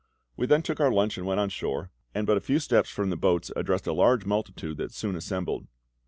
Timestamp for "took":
0.63-0.79